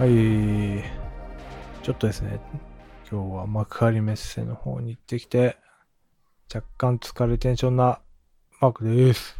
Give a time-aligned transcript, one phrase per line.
[0.00, 0.82] はい。
[1.82, 2.40] ちょっとですね、
[3.12, 5.58] 今日は幕張メッセの方に行ってきて、
[6.54, 8.00] 若干疲れテンションな
[8.62, 9.38] マークです。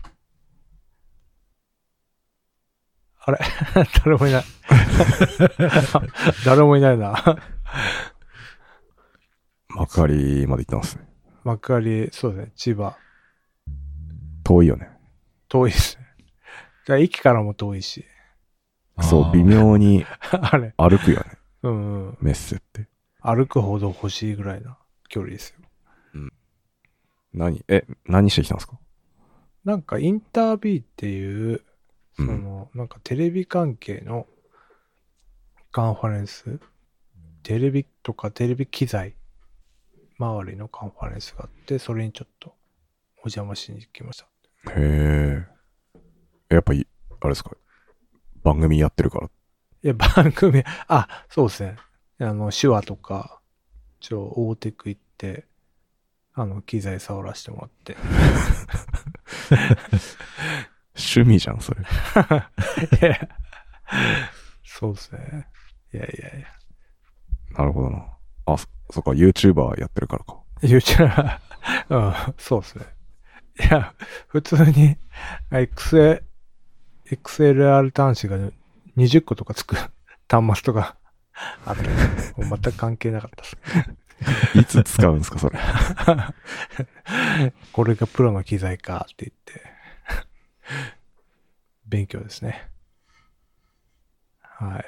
[3.21, 3.39] あれ？
[4.05, 4.45] 誰もいない。
[6.45, 7.39] 誰もいないな。
[9.71, 11.09] 幕張まで行ってますね。
[11.43, 12.99] 幕張、そうですね、千葉。
[14.45, 14.91] 遠いよね。
[15.49, 16.05] 遠いですね。
[16.85, 18.05] じゃあ駅からも遠いし。
[19.03, 21.39] そう、微妙に あれ、歩くよね。
[21.63, 22.19] うんうん。
[22.21, 22.89] メッセって。
[23.21, 24.79] 歩くほど欲しいぐらいな
[25.09, 25.57] 距離ですよ。
[27.33, 27.65] 何？
[27.69, 28.79] え、何してきたんですか？
[29.65, 31.63] なんかインタービューっていう、
[32.17, 34.27] そうんの、なんかテレビ関係の
[35.71, 36.59] カンファレンス、
[37.43, 39.15] テレビとかテレビ機材？
[40.19, 42.55] 周りのカンファレンスがあって、それにちょっと
[43.19, 44.25] お邪魔しに来まし
[44.65, 44.73] た。
[44.73, 45.47] へ
[46.49, 46.55] え。
[46.55, 46.87] やっぱり、
[47.21, 47.53] あれですか？
[48.51, 49.31] 番組やってるから。
[49.83, 51.77] いや、番組、あ、そうですね。
[52.19, 53.41] あの、手話とか、
[54.01, 55.47] ちょ、大テク行って、
[56.35, 57.97] あの、機材触らせてもらって。
[60.97, 61.81] 趣味じゃん、それ。
[63.01, 63.29] いや
[64.65, 65.47] そうですね。
[65.95, 66.47] いやいやいや。
[67.57, 68.05] なるほどな。
[68.47, 70.41] あ、そそっか、YouTuber やってるからか。
[70.63, 71.39] YouTube、
[71.91, 72.85] うん、そうですね。
[73.61, 73.95] いや、
[74.27, 74.97] 普通に、
[75.53, 76.30] XL、
[77.11, 78.39] XLR 端子が
[78.97, 79.77] 20個とかつく
[80.29, 80.97] 端末とか
[81.65, 81.83] あって、
[82.43, 83.57] もう全く関係なかったです。
[84.59, 85.59] いつ使うんですか、それ？
[87.73, 89.63] これがプロの機材かって言って、
[91.87, 92.69] 勉強ですね。
[94.43, 94.85] はい。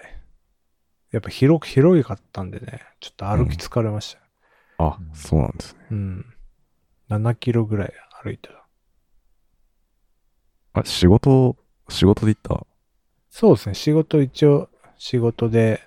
[1.12, 4.24] やっぱ広く、広いかったんでね、ちょっと歩き疲れましたよ。
[4.90, 5.86] あ、そうなんですね。
[5.90, 6.34] うん。
[7.08, 8.66] 7キロぐらい歩いてた。
[10.80, 11.56] あ、仕事、
[11.92, 12.66] 仕事で行った？
[13.30, 13.74] そうですね。
[13.74, 15.82] 仕事一応、仕事で、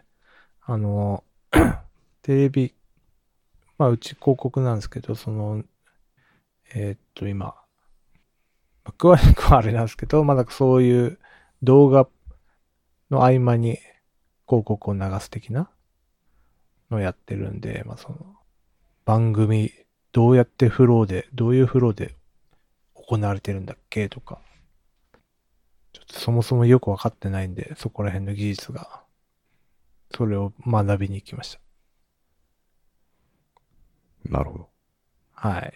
[0.62, 1.24] あの、
[2.24, 2.74] テレビ、
[3.78, 5.64] まあ、うち広告なんですけど、その、
[6.74, 7.56] えーっと、今、ま
[8.86, 11.20] あ詳しくはあれなんですけど、まだそういう
[11.62, 12.08] 動画
[13.12, 13.78] の合間に
[14.48, 15.70] 広告を流す的な
[16.90, 18.18] のをやってるんで、まあ、その、
[19.06, 19.72] 番組、
[20.12, 22.16] どうやってフローで、どういうフローで
[22.94, 24.40] 行われてるんだっけとか、
[25.96, 29.02] ちょっとそもそもよくわかってないんで、そこら辺の技術が、
[30.14, 31.60] それを学びに行きました。
[34.30, 34.70] なるほど。
[35.32, 35.74] はい。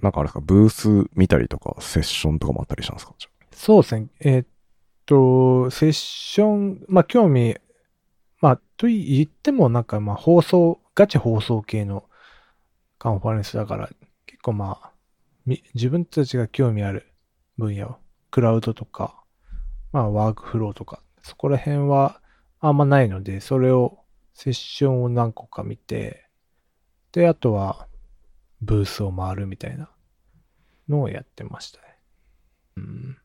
[0.00, 3.14] なんかあれですか、ブース見たりとか、セッションとかもあったりしたんですか？
[3.50, 4.06] そうですね。
[4.20, 4.46] えーっ
[5.06, 7.56] と、セッション、まあ、興味、
[8.40, 12.04] まあ、と言ってもなんかまあ、放送、ガチ放送系の
[12.98, 13.90] カンファレンスだから、
[14.26, 14.92] 結構まあ、
[15.46, 17.12] み自分たちが興味ある
[17.58, 17.96] 分野を、
[18.36, 19.24] クラウドとか、
[19.92, 22.20] まあ、ワークフローとか、そこら辺は
[22.60, 24.00] あんまないので、それを、
[24.34, 26.28] セッションを何個か見て、
[27.12, 27.88] で、あとは、
[28.60, 29.88] ブースを回るみたいな
[30.86, 31.84] のをやってましたね。
[32.76, 33.18] うん。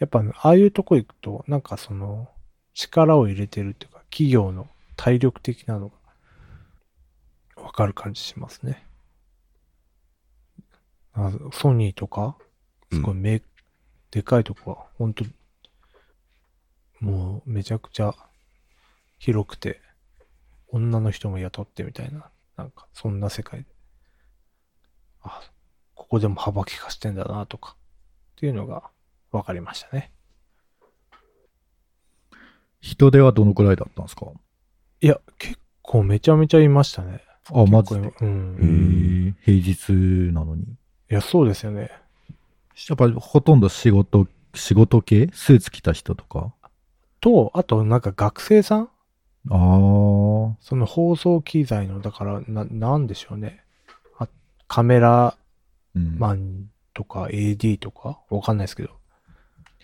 [0.00, 2.28] やっぱ、ああいうとこ行くと、なんかその、
[2.74, 5.90] 力を入れてるっていうか、企業の体力的なの
[7.54, 8.84] が、わかる感じしますね。
[11.12, 12.36] あソニーとか、
[12.90, 13.42] すごいめ、
[14.12, 15.24] でかいとこは、ほんと、
[17.00, 18.14] もうめちゃくちゃ
[19.18, 19.80] 広くて、
[20.68, 23.66] 女の人も雇ってみたいな、なんか、そんな世界で。
[25.22, 25.40] あ、
[25.94, 27.74] ここでも幅利かしてんだな、とか、
[28.34, 28.90] っていうのが
[29.30, 30.12] 分かりましたね。
[32.82, 34.26] 人手はどのくらいだったんですか？
[35.00, 37.22] いや、結構めちゃめちゃいましたね。
[37.50, 38.00] あ、マジで？
[38.00, 38.56] 結構いうん。
[38.56, 39.92] んへえ平日
[40.34, 40.64] なのに。
[40.64, 40.66] い
[41.08, 41.90] や、そうですよね。
[42.88, 45.28] やっぱりほとんど仕事、仕事系？
[45.32, 46.52] スーツ着た人とか？
[47.20, 48.88] と、あとなんか学生さん？
[49.50, 53.64] ああ、その放送機材の、だから、な、なんでしょうね。
[54.18, 54.28] あ
[54.68, 55.36] カメラ
[55.94, 56.18] うん。
[56.18, 58.20] マンとか AD とか？
[58.30, 58.90] わかんないですけど。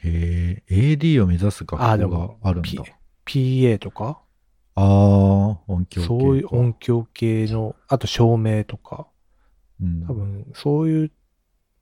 [0.05, 2.85] へえ、AD を目指す学校もがあるん P だ。
[3.27, 4.21] PA とか？
[4.75, 4.85] ああ、
[5.67, 6.07] 音響系か。
[6.07, 9.09] そういう音響系の、あと照明とか。
[9.83, 10.07] うん。
[10.07, 11.13] 多分、そういう、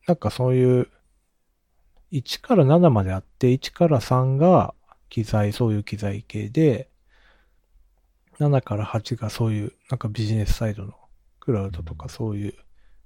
[0.08, 0.88] なんかそういう、
[2.10, 4.74] 1から7まであって、1から3が
[5.08, 6.90] 機材、そういう機材系で、
[8.38, 10.94] 7から8がそういう、なんかビジネスサイドの
[11.40, 12.54] クラウドとかそういう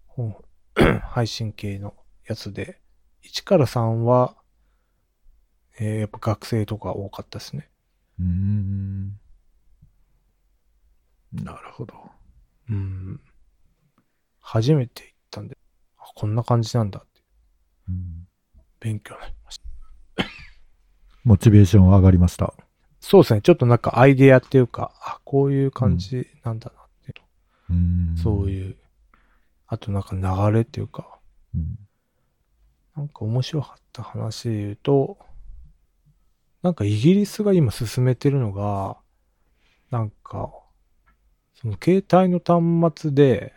[0.07, 0.37] 本
[1.03, 1.95] 配信系の
[2.27, 2.81] やつで、
[3.23, 4.37] 1から3は、
[5.81, 7.69] えーやっぱ学生とか多かったですね。
[8.19, 9.19] うーん。
[11.33, 11.95] なるほど。
[12.71, 13.21] うん。
[14.41, 15.57] 初めて行ったんで、
[15.97, 17.23] あ、こんな感じなんだって
[17.89, 18.20] うん
[18.81, 19.65] 勉強になりました。
[21.25, 22.55] モチベーション上がりました。
[23.01, 23.43] そうですね。
[23.43, 27.15] ちょっとなんかアイデアっていうか、あ、こういう感じなんだなってい
[27.71, 28.17] う、うん。
[28.17, 28.77] そういう、
[29.67, 31.19] あとなんか流れっていうか、
[31.55, 31.79] うん。
[32.97, 35.19] なんか面白かった話で言うと、
[36.63, 38.99] なんかイギリスが今進めてるのが、
[39.91, 40.53] なんか、
[41.55, 43.55] その携帯の端末で、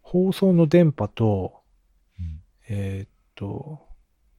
[0.00, 1.62] 放送の電波と、
[2.18, 3.86] うんえーっと、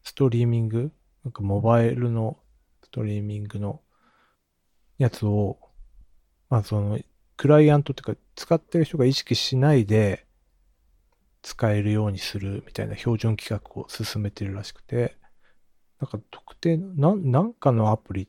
[0.04, 0.92] ストリーミング
[1.24, 2.38] なんかモバイルの
[2.84, 3.82] ストリーミングの
[4.98, 5.58] やつを、
[6.50, 7.00] まあその、
[7.38, 10.26] クライアントっていうか、使ってる人が意識しないで、
[11.42, 15.16] 使えるようにするみたいな標準規格を進めてるらしくて、
[16.02, 18.28] なんか特定の、なんかのアプリ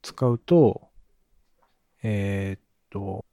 [0.00, 0.88] 使うと、
[2.02, 3.24] えーっと、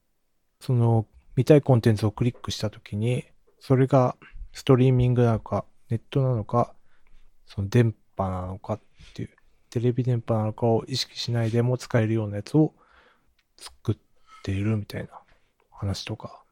[0.60, 1.06] その
[1.36, 3.25] 見たいコンテンツをクリックしたときに、
[3.60, 4.18] それが
[4.51, 6.74] ストリーミングなのか、ネットなのか、
[7.45, 8.81] その電波なのかっ
[9.13, 9.30] ていう、
[9.69, 12.74] テレビ電波なのかを意識しないでも使えるようなやつを
[13.57, 13.95] 作っ
[14.44, 15.10] ているみたいな
[15.72, 16.44] 話とか、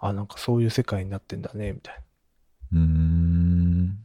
[0.00, 1.94] あ、なんかそういう世界になってんだね、みたい
[2.72, 2.80] な。
[2.80, 4.04] うーん。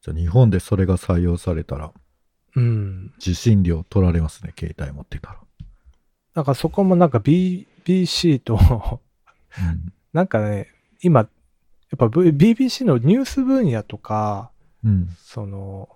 [0.00, 1.92] じゃあ日本でそれが採用されたら、
[2.56, 3.12] うん。
[3.18, 5.40] 受信料取られますね、携帯持ってたら。
[6.34, 9.92] なんかそこもなんか BBC と、うん。
[10.14, 10.68] なんかね、
[11.02, 11.28] 今、
[11.90, 14.50] やっぱ V- BBC のニュース分野とか、
[14.84, 15.08] うん。
[15.18, 15.88] その、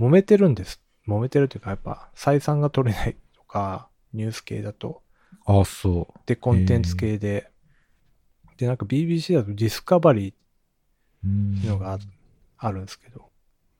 [0.00, 0.80] 揉めてるんです。
[1.06, 5.02] 揉めてるというか、やっぱ採算が取れないとか、ニュース系だと。
[5.46, 7.50] あ、そで、コンテンツ系で。
[8.56, 11.98] で、なんか BBC だとディスカバリーっていうのがあ
[12.58, 13.30] あるんですけど、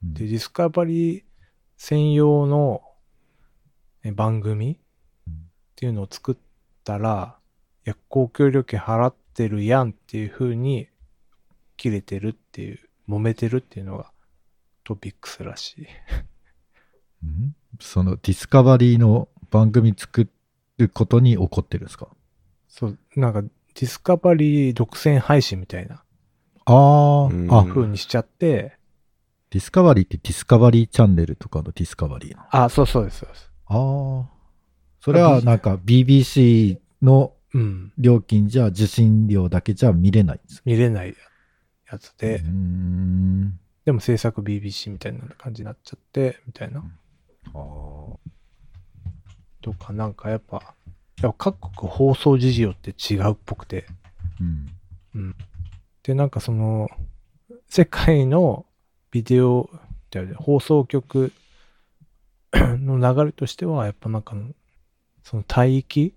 [0.02, 1.22] うんで、ディスカバリー
[1.76, 2.82] 専用の
[4.04, 4.78] え番組
[5.26, 5.36] うんっ
[5.76, 6.36] ていうのを作っ
[6.84, 7.38] たら、
[7.86, 10.88] いや、公共料金払ってるやんっていう風に
[11.82, 14.12] 切れてるっていう、揉めてるっていうのが
[14.84, 15.86] トピックスらしい。
[17.24, 17.56] うん？
[17.80, 20.28] そのディスカバリーの番組作
[20.78, 22.06] ることに怒ってるんですか？
[22.68, 26.04] そう、なんかディスカバリー独占配信みたいな。
[26.66, 27.52] ああ、うん。
[27.52, 28.76] あ、風にしちゃって、
[29.50, 32.48] ディスカバリーってディスカバリーチャンネルとかのディスカバリーなの？
[32.64, 33.50] あ、そうそうです、そうです。
[33.66, 34.30] ああ。
[35.00, 37.92] それはなんか BBC のうん。
[37.98, 41.14] 料金じゃ受信料だけじゃ見れないんです見れない
[41.92, 42.42] やつで。
[43.84, 46.84] でも制作 BBC みたいな感じになっちゃって、みたいな。
[49.60, 50.74] とか、なんかやっぱ、
[51.20, 53.86] やっぱ各国放送事情って違うっぽくて。
[55.14, 55.36] うん。
[56.02, 56.88] で、なんかその、
[57.68, 58.66] 世界の
[59.10, 59.68] ビデオ、
[60.36, 61.32] 放送局
[62.54, 64.36] の流れとしては、やっぱなんか、
[65.22, 66.14] その帯域？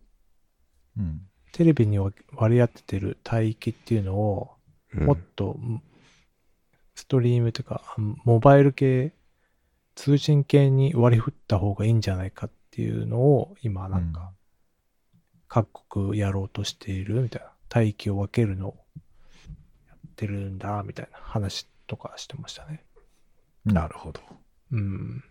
[0.98, 1.28] うん。
[1.51, 2.13] テレビに割
[2.56, 4.55] り当ててる帯域っていうのを、うん
[5.03, 5.57] もっと、
[6.95, 9.13] ストリームとか、モバイル系、
[9.95, 14.31] 通信系に割り振った方がいいんじゃないかっていうのを、今なんか、
[15.47, 18.77] 各国やろうとしているみたいな、帯域を分けるのを
[19.88, 22.83] やってるんだ、みたいな話とかしてましたね。
[23.65, 24.21] なるほど。
[24.71, 25.24] うん。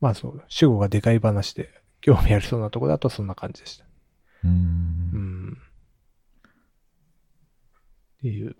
[0.00, 1.70] まあそう、主語がでかい話で、
[2.00, 3.84] 興味ありそうなとこだとそんな感じでした。
[4.44, 4.50] うん
[5.50, 5.58] ん。
[8.22, 8.54] っていう。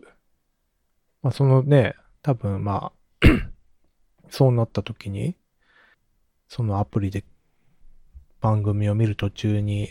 [1.23, 2.91] まあそのね、多分ま
[3.21, 3.27] あ、
[4.29, 5.37] そうなった時に、
[6.49, 7.25] そのアプリで
[8.41, 9.87] 番組を見る途中に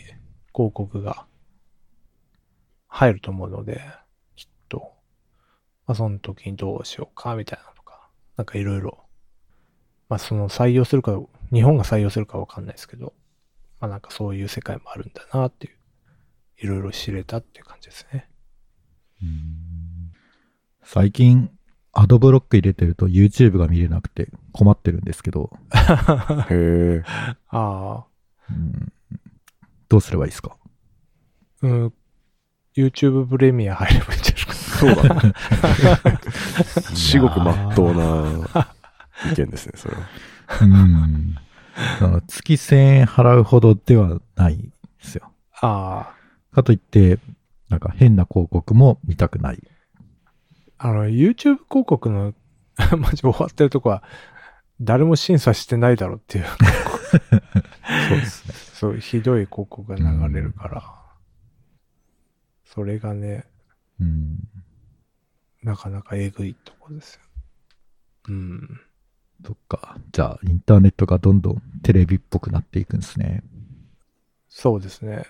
[0.54, 1.24] 広告が
[2.86, 3.80] 入ると思うので、
[4.36, 4.92] きっと、
[5.86, 8.98] まあその時にどうしようかみたいなとか、なんかいろいろ、
[10.10, 11.18] まあその採用するか、
[11.50, 13.14] 日本が採用するかわかんないですけど、
[13.80, 15.76] まあなんかそういう世界もあるんだなっていう、
[16.58, 18.28] いろいろ知れたっていう感じですね。
[20.84, 21.50] 最近、
[21.92, 27.02] アドブロック入れてると YouTube が見れなくて困ってるんですけど、へえ。
[27.50, 28.04] ああ、
[28.50, 28.92] うん
[29.88, 30.56] どうすればいいですか？
[31.62, 31.92] うん、
[32.74, 34.54] YouTube プレミア入ればいいんじゃないか？
[34.54, 35.32] そうだね。
[36.96, 38.72] 至極まっとうな
[39.30, 40.00] 意見ですね、それは。
[40.62, 41.36] うん。
[42.26, 45.30] 月1000円払うほどではないですよ。
[45.60, 46.14] あ
[46.52, 47.18] かといって、
[47.72, 49.62] なんか変な広告も見たくない。
[50.76, 52.34] あ、あの、YouTube 広告の、
[52.98, 54.02] マジ終わってるとこは、
[54.78, 58.54] 誰も審査してないだろうっていう、そうですね。
[58.54, 60.82] そう、ひどい広告が流れるから、
[62.66, 63.46] それがね、
[63.98, 64.36] うん。
[65.62, 67.20] なかなかえぐいとこですよ。
[68.28, 68.80] うん。
[69.46, 69.96] そっか。
[70.12, 73.42] じゃあ、インターネットがどんどんテレビっぽくなっていくんですね。
[74.50, 75.24] そうですね。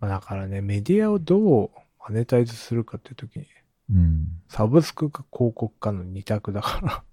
[0.00, 3.46] まあ、だからね、メディアをどうマネタイズするかっていうときに、
[3.90, 4.26] うん。
[4.48, 7.04] サブスクか広告かの二択だから。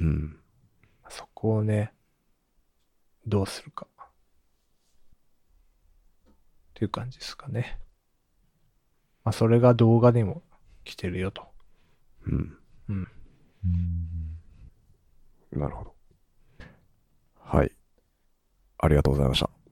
[0.00, 0.36] うんうん。
[1.08, 1.92] そこをね、
[3.26, 3.86] どうするか。
[6.26, 6.30] っ
[6.74, 7.78] ていう感じですかね。
[9.24, 10.42] まあ、それが動画にも
[10.84, 11.46] 来てるよと。
[12.26, 12.58] うん。
[12.88, 13.08] うん。
[13.64, 15.94] うんなるほど。
[17.38, 17.70] はい。
[18.78, 19.63] ありがとうございました。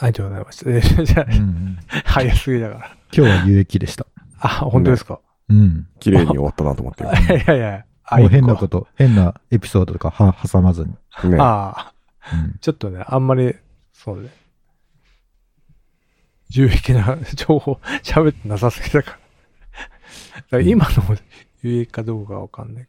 [0.00, 0.70] ありがとうございました。
[0.70, 2.96] え じゃうんうんあ、早すぎだから。
[3.12, 4.06] 今日は有益でした。
[4.40, 5.20] あ、本当ですか？
[5.48, 5.88] うん。
[5.98, 7.02] 綺麗に終わったなと思って。
[7.04, 7.06] い
[7.46, 11.30] やいや、あもう変なこと、変なエピソードとかは挟まずに。
[11.30, 11.36] ね。
[11.40, 11.92] ああ、
[12.32, 13.54] うんちょっとね、あんまり、
[13.92, 14.28] そうね。
[16.50, 19.16] 有益な 情報喋ってなさすぎたから。
[19.16, 21.16] だから今のも
[21.62, 22.88] 有益かどうかわかんない。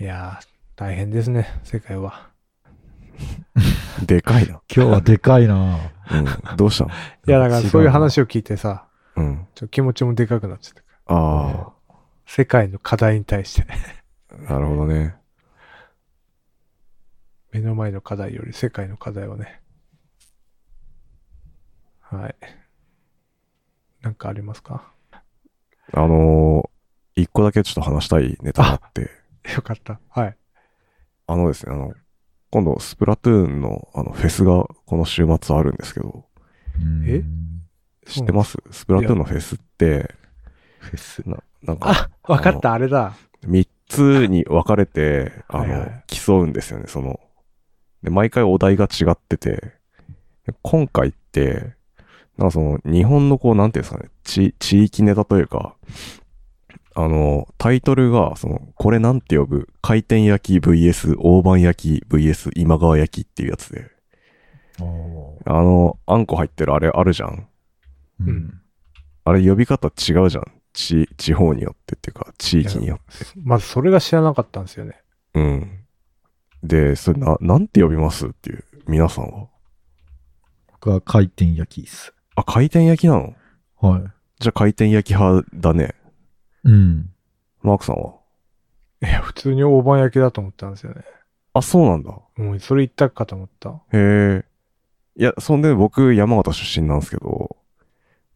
[0.00, 2.28] いやー、大変ですね、世界は。
[4.04, 4.60] でかいな。
[4.74, 5.78] 今日はでかいな
[6.10, 6.56] うん。
[6.56, 6.90] どうしたの？
[6.90, 9.46] いや、だからそういう話を聞いてさ、うん。
[9.54, 11.16] ちょ気持ちもでかくなっちゃったから。
[11.16, 11.72] あ
[12.26, 13.66] 世界の課題に対して、
[14.30, 15.14] あ、なるほどね。
[17.52, 19.60] 目の前の課題より世界の課題をね。
[22.00, 22.34] はい。
[24.02, 24.92] なんかありますか？
[25.92, 29.10] あのー、一個だけちょっと話したいネタがあって、
[29.54, 30.00] よかった。
[30.10, 30.36] はい。
[31.28, 31.94] あのですね、あの、
[32.50, 36.24] 今度、スプラトゥーンの、あの、フェスがこの週末あるんですけど、
[37.06, 37.22] え？
[38.06, 38.56] 知ってます？
[38.70, 40.14] スプラトゥーンのフェスって、
[40.78, 41.28] フェス？
[41.28, 43.14] ななんか、あ、わかった、あれだ。
[43.44, 47.20] 三つに分かれて、あの、はいはい競うんですよね、その。
[48.02, 49.74] で、毎回お題が違ってて、
[50.46, 51.74] で今回って、
[52.36, 55.74] なんかその、日本のこう、なんていうんですかね、地、地域ネタというか、
[56.98, 63.90] あの、タイトルが、その、これなんて呼ぶ、回転焼き VS 大判焼き VS 今川焼きっていうやつで、
[64.78, 64.82] あ
[65.52, 67.48] の、あんこ入ってるあれあるじゃん。
[68.20, 68.60] ううんん。
[69.24, 70.44] あれ呼び方違うじゃん。
[70.72, 73.26] 地、地方によってっていうか、地域によって。
[73.42, 75.02] まずそれが知らなかったんですよね。
[75.34, 75.84] うん。
[76.62, 79.48] で、それな、なんて呼びますっていう、皆さんは。
[80.72, 82.14] 僕は回転焼きっす。
[82.36, 83.34] あ、回転焼きなの？
[83.80, 85.94] はじゃあ回転焼き派だね。
[86.66, 86.70] い。
[86.70, 87.10] うん。
[87.62, 88.14] マークさんは？
[89.02, 91.02] いや、普通に大判焼きだと思ったんですよね。
[91.54, 92.10] あ、そうなんだ。
[92.36, 93.70] もうそれ言ったかと思った。
[93.70, 94.44] へえ。
[95.18, 97.56] いや、そんで僕、山形出身なんですけど、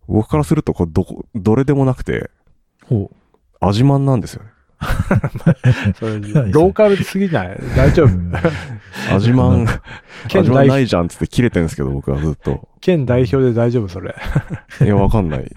[0.08, 2.30] 僕からすると、これ、どこ、どれでもなくて、
[2.86, 3.16] ほう。
[3.60, 4.50] 味まんなんですよね。
[5.96, 7.58] それ、それローカルすぎない？
[7.76, 8.06] 大丈夫？
[8.08, 8.32] うん
[9.12, 9.66] 味まん、
[10.28, 12.68] 県味まんな代いじゃんっつって切れてるんですけど、僕はずっと。
[12.80, 14.14] 県代表で大丈夫それ？
[14.80, 15.52] いや、わかんない。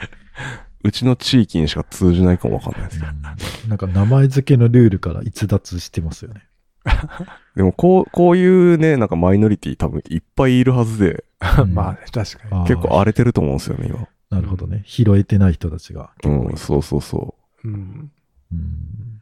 [0.84, 3.12] うちの地域にしか通じないかもわかんないですけど。
[3.12, 3.24] うん
[3.70, 6.44] なんか名前付けのルールから逸脱してますよね。
[7.56, 11.24] でも、こう、こういうね、なんかマイノリティ多分いっぱいいるはずで、
[11.60, 12.68] うん まあね、確かに。
[12.68, 14.08] 結構荒れてると思うんですよね、今。
[14.30, 14.84] なるほどね。
[14.86, 18.12] 拾えてない人たちがうん、そうそうそうん。
[18.52, 19.22] うん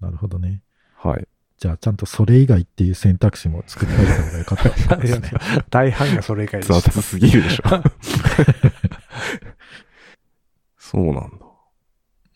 [0.00, 0.62] なるほどね。
[1.04, 1.08] う。
[1.08, 1.28] はい。
[1.58, 5.32] じゃあ、ちゃんとそれ以外っていう選択肢も作ってあげた方がよかったかもしれない。
[5.68, 6.80] 大半がそれ以外でした。
[6.80, 7.64] 雑すぎるでしょ。
[10.90, 11.20] そうなんだ。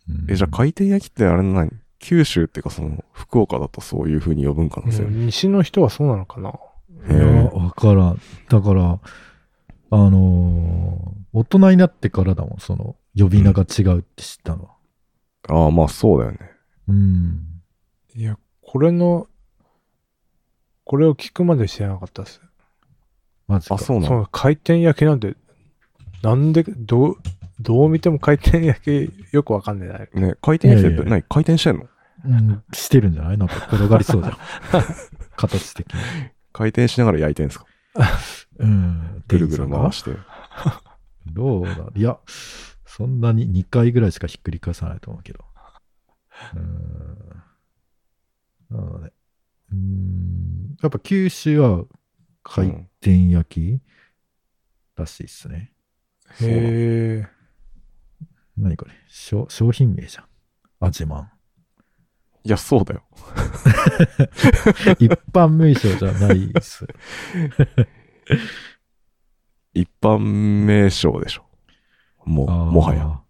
[0.08, 6.50] うんえ、じゃあ回転焼きってあれ何九州っていうかその、福岡だとそういう風に呼ぶんかな、西の人はそうなのかな？
[7.11, 8.20] いや、わからん。
[8.49, 9.00] だから、
[9.90, 14.70] あのー大人になってからだもん、その、呼び名が違うって知ったのは。
[15.49, 16.38] ああ、まあそうだよね。
[16.87, 17.40] うん。
[18.14, 19.26] いや、これの、
[20.84, 22.40] これを聞くまで知らなかったです。
[23.49, 23.75] マジか。
[23.75, 24.28] あ、そうなの？
[24.30, 25.34] 回転焼きなんて、
[26.23, 27.16] なんで、どう、
[27.64, 30.26] どう見ても回転焼きよくわかんねえな。
[30.28, 31.23] ね、回転焼きって何？
[31.23, 31.88] 回転してんの？
[32.26, 33.38] うん、してるんじゃない？
[33.38, 34.37] なんか転がりそうじゃん。
[35.37, 36.00] 形的に。
[36.52, 37.66] 回転しながら焼いてんすか？
[38.59, 39.25] うん。
[39.26, 40.12] ぐるぐる回しして。
[41.26, 41.90] どうだ？
[41.94, 42.18] いや、
[42.87, 45.44] そんなに2回ぐらいしかひっくり返さないと思うけど。
[46.54, 47.42] うーん。
[48.71, 49.12] なので、
[49.73, 50.76] うーん。
[50.83, 51.85] やっぱ九州は
[52.42, 52.68] 回
[53.00, 53.83] 転焼き
[54.97, 55.73] らしいっすね。
[56.40, 57.28] へえ。
[58.56, 58.92] 何これ？
[59.08, 60.25] 商商品名じゃん。
[60.80, 61.30] アジマン。
[62.44, 63.02] いや、そうだよ。
[65.00, 66.87] 一般名称じゃないっす。
[69.73, 70.18] 一般
[70.66, 71.44] 名称でしょ。
[72.25, 73.20] もう、もはや。。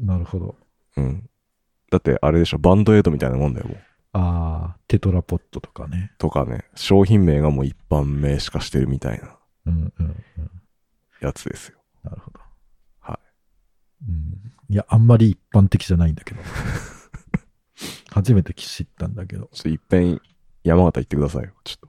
[0.00, 0.56] なるほど。
[0.96, 1.30] うん。
[1.90, 3.78] だって、あれでしょ、バンドエイドみたいなもんだよ、もう。
[4.12, 6.12] ああ、テトラポットとかね。
[6.18, 10.50] とかね、商品名がもう一般名しかしてるみたいなうんうんうん。
[11.20, 11.78] やつですよ。
[12.02, 12.40] なるほど。。
[14.06, 14.52] はいうん。
[14.70, 16.40] いや、あんまり一般的じゃないんだけど。
[18.10, 19.48] 初めて知ったんだけど。
[19.52, 20.20] ちょっといっぺん
[20.64, 21.50] 山形行ってくださいよ。
[21.64, 21.88] ちょっ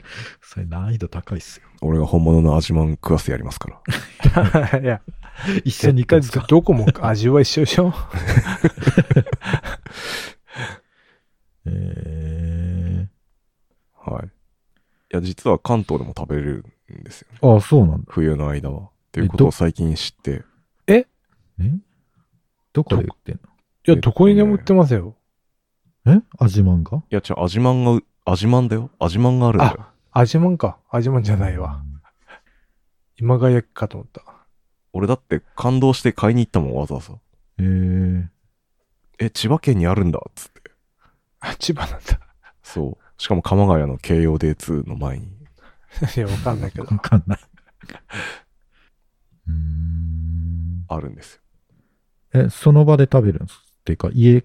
[0.42, 1.66] それ難易度高いっすよ。
[1.80, 3.82] 俺が本物の味マン食わせてやりますか
[4.30, 4.80] ら。
[4.80, 5.00] いや、
[5.64, 7.94] 一緒に行か絶対どこも味は一緒でしょ
[11.64, 12.22] えー、
[15.22, 16.64] 実は関東でも食べれる
[17.00, 17.38] んですよね。
[17.42, 18.04] ああ、そうなんだ。
[18.08, 18.82] 冬の間は。
[18.82, 20.42] っていうことを最近知って。
[21.62, 21.72] え？
[22.72, 23.38] どこで売ってんい
[23.84, 25.16] や、どこにでも売ってますよ。
[26.04, 26.98] のえ味マンが？
[26.98, 28.90] いや、違う、味マンがう、味マンだよ。
[28.98, 29.86] 味マンがあるんだよ。
[30.12, 30.78] 味まんか。
[30.90, 31.82] 味まんじゃないわ。
[33.16, 34.22] 今川焼きかと思った。
[34.92, 37.14] 俺だって感動して買いに行ったもん、わざわざ。
[37.58, 38.28] えー、
[39.18, 40.60] え、千葉県にあるんだ、っつって。
[41.40, 42.20] あ、千葉なんだ。
[42.62, 43.22] そう。
[43.22, 45.26] しかも鎌ヶ谷の京葉 D2 の前に。
[46.16, 46.98] いや、わかんないけどわ。
[46.98, 47.38] かんない。
[49.48, 50.84] うーん。
[50.88, 51.41] あるんですよ。
[52.34, 54.40] え、その場で食べるんですっていうか、家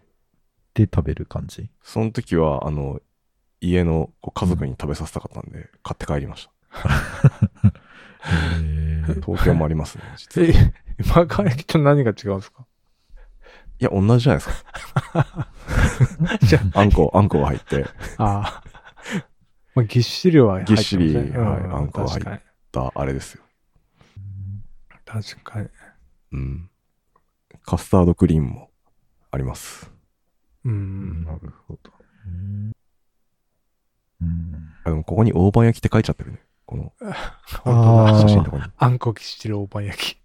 [0.74, 1.70] で食べる感じ？
[1.84, 3.00] その時は、あの、
[3.62, 6.52] 家のこう家族に食べさせたかったんで、買って帰りました。
[8.60, 10.48] えー、東京もありますね、実は。
[10.48, 10.54] えい、
[11.06, 12.66] 今川焼きと何が違うんですか？
[13.80, 15.48] や、同じじゃないですか。
[16.42, 17.86] じゃあんこ、あんこが入って、
[18.18, 18.64] ああ。
[19.76, 21.06] まあ、ぎっしりは入ってますね。
[21.06, 22.42] ぎっしりはいうんあんこが入っ確かに。
[22.72, 23.44] た、あれですよ。
[25.06, 25.70] 確かに。
[26.34, 26.70] うん。
[27.68, 28.72] カスタードクリームも
[29.30, 29.92] あります。
[30.64, 31.26] うん。
[31.26, 31.92] なるほど。
[32.26, 32.72] うん。
[34.86, 36.40] あでも、ここに大判焼きって書いちゃってるね。
[36.66, 36.94] この
[37.66, 38.64] 本あー写真のとこに。
[38.78, 40.18] あんこぎっしり大判焼き。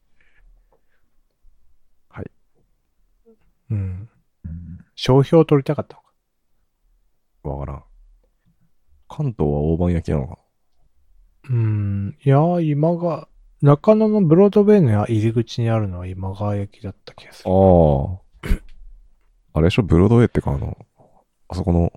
[2.11, 2.31] はい。
[3.71, 4.09] うん。
[4.45, 6.03] うん商標を取りたかったの
[7.43, 7.49] か？
[7.49, 7.85] わからん。
[9.09, 10.39] 関東は大判焼きなのか
[11.51, 12.17] うん。
[12.25, 13.27] いやー、今が、
[13.63, 17.51] 中野のブロードウェイの入り口にあるのは今川焼きだった気がする。
[17.51, 17.61] なあ
[19.55, 19.59] あ。
[19.59, 19.83] あれでしょ？
[19.83, 20.77] ブロードウェイってか、あの、
[21.49, 21.93] あそこの、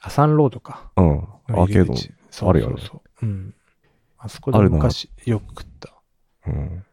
[0.00, 0.90] アサンロードか。
[0.96, 3.26] うん、アーケード入り口そうあるよねそうそう。
[3.26, 3.54] うん。
[4.16, 5.92] あそこで昔よく食った。
[6.46, 6.84] うん。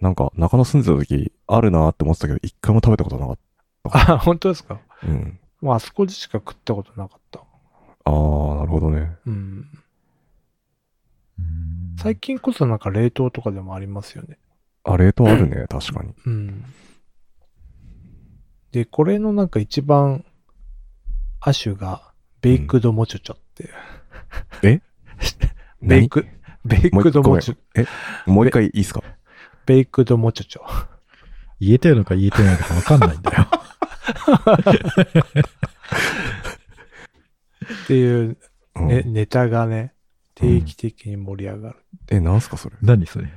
[0.00, 3.38] なんか、中野住んでた時、あるなーって思ってたけど、一回も食べたことなかっ
[4.14, 4.80] あ、本当ですか？
[5.02, 5.06] た。
[5.06, 5.38] うん。
[5.60, 7.40] もうあそこでしか食ったことなかった。
[7.40, 7.42] あ
[8.10, 9.16] あ、なるほどね。
[9.26, 9.68] うん。
[11.48, 14.38] うん最近こそなんか冷凍とかでもありますよね。
[14.82, 16.12] あ、冷凍あるね、 確かに。
[16.26, 16.64] うん。
[18.72, 20.24] で、これのなんか一番、
[21.40, 23.70] 亜種が、ベイクドモチョチョって。
[25.80, 26.26] ベイク、
[26.64, 27.86] ベイクドモチョ、
[28.26, 29.02] もう一回いいっすか？
[29.64, 30.62] ベイクドモチョチョ。
[31.60, 33.46] 言えてるのか言えてないのかわかんないんだよ。
[37.84, 38.36] っていう、
[38.76, 39.93] うんねネタがね、
[40.34, 41.76] 定期的に盛り上がる。
[42.10, 42.76] え、なんすかそれ？
[42.82, 43.30] 何それ、 い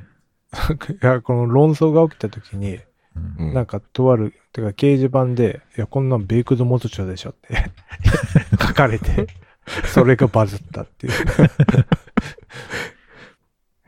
[1.01, 2.79] や、この論争が起きた時に、
[3.15, 7.71] うんうんなんか、とある、てか掲示板で、いや、こんなんベイクドモトチョでしょって
[8.61, 9.27] 書かれて、
[9.91, 11.13] それがバズったっていう。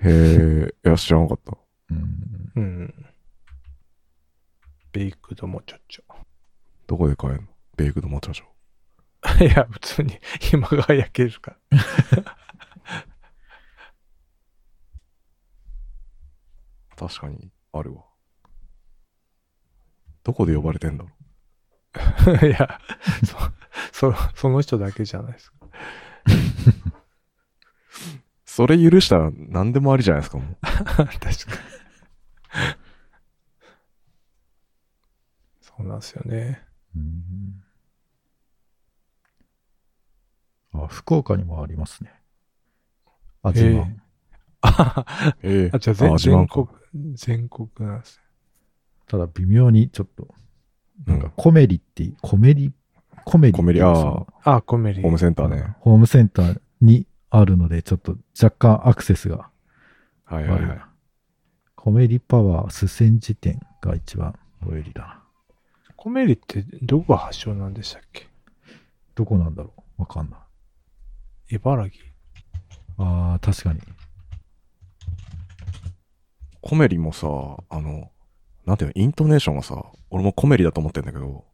[0.02, 1.58] へえ、いや、知らなかった。
[1.92, 3.06] うんうん。
[4.92, 6.02] ベイクドモチョチ
[6.88, 7.48] どこで買えるの？
[7.78, 8.46] ベイクドモチョチョ。
[9.40, 9.46] ョ。
[9.46, 10.20] いや、普通に
[10.52, 12.38] 今が焼けるから。
[17.00, 18.04] 確かに、あるわ。
[20.24, 21.10] どこで呼ばれてんだろ
[22.46, 22.80] いや、
[23.94, 25.58] そ、そ、その人だけじゃないですか。
[25.66, 25.70] う。
[28.44, 30.58] それ許したら何でもありじゃないですか、もう。
[30.62, 31.34] 確かに。
[35.62, 36.62] そうなんですよね。
[36.96, 37.64] うん
[40.74, 42.14] あ、福岡にもありますね。
[43.42, 43.84] 味まん。
[43.84, 44.09] あ、
[45.44, 46.68] ええあじゃあ全全国、
[47.16, 48.20] 全国なんです
[49.08, 50.28] ただ微妙にちょっと、
[51.06, 52.74] なんうんかコメリって、コメリ、
[53.26, 55.02] コメリコメリああ、コメリ。
[55.02, 55.76] ホームセンターね。
[55.80, 59.50] ホームセンターにあるので、ちょっと若干アクセスが。
[60.26, 60.82] はいはいはい。
[61.76, 65.24] コメリパワースセンジ店が一番最寄りだな。
[65.96, 68.28] コメリってどこが発祥なんでしたっけ？
[69.16, 70.02] どこなんだろう？
[70.02, 70.38] わかんな
[71.50, 71.56] い。
[71.56, 72.06] 茨城
[72.98, 73.80] ああ、確かに。
[76.62, 77.28] コメリもさ、
[77.70, 78.12] あの、
[78.66, 81.46] なんていうの、イントネーションがさ、俺もコメリだと思ってんだけど、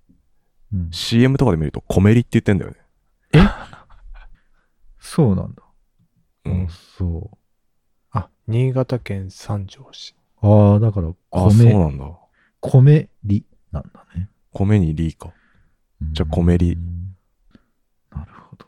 [0.73, 0.89] うん。
[0.91, 2.77] CM とかで見るとコメリって言ってんだよね。
[4.99, 5.63] そうなんだ。
[6.45, 6.69] うんあ。
[6.69, 7.37] そう。
[8.11, 10.15] あ、新潟県三条市。
[10.41, 12.05] ああ、だから、あ、そう米、なんだ。
[12.59, 14.29] 米りなんだね。
[14.51, 15.33] 米にリーか。
[16.11, 17.15] じゃあ米りうん
[18.11, 18.65] なるほど。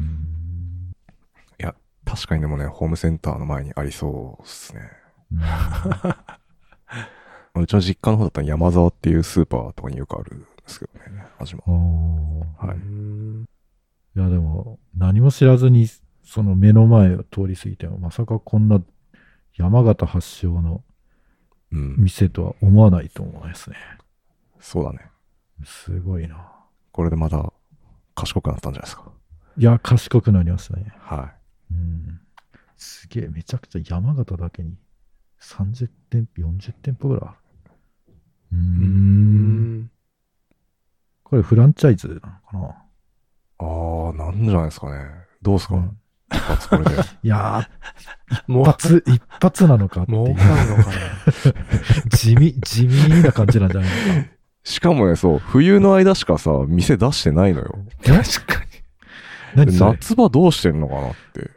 [0.00, 0.28] うん
[2.14, 4.82] 確かにでもね、ホームセンターの前にありそうっすね。
[5.32, 5.40] うん
[7.56, 12.46] うちの実家の方だったら山沢っていうスーパーとかによくあるんですけどね、味も。
[12.58, 12.76] はい。
[12.78, 15.86] いや、でも、何も知らずに、
[16.24, 18.82] その目の前を通り過ぎても、まさかこんな
[19.54, 20.82] 山形発祥の
[21.70, 21.96] うん。
[21.98, 23.76] 店とは思わないと思いますね。
[24.60, 25.10] そうだね。
[25.64, 26.50] すごいな。
[26.92, 27.52] これでまた
[28.14, 29.12] 賢くなったんじゃないですか。
[29.56, 30.92] いや、賢くなりましたね。
[30.98, 31.34] は
[31.74, 32.20] うん。
[32.76, 34.76] すげえ、めちゃくちゃ山形だけに
[35.40, 37.36] 30店舗、40店舗ぐらいある。
[38.52, 38.58] うー。
[38.58, 39.90] うんん。
[41.22, 42.74] これフランチャイズなのかな、い。
[43.58, 45.04] ああ、なんじゃないですかね。
[45.42, 45.98] どうですか、うん
[46.32, 46.90] 一発これで。
[47.22, 47.68] いや
[48.46, 50.34] もー、一発、一発なのかってい儲う。
[50.36, 50.96] かるのかな
[52.16, 54.28] 地味、地味な感じなんじゃないのか。
[54.64, 57.78] しかもね、そう、冬の間しかさ、店出してないのよ。
[58.04, 58.64] 確か
[59.56, 59.78] に。
[59.78, 61.50] 夏場どうしてんのかなって。